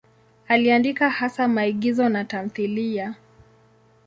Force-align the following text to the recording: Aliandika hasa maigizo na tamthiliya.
Aliandika 0.47 1.09
hasa 1.09 1.47
maigizo 1.47 2.09
na 2.09 2.25
tamthiliya. 2.25 3.15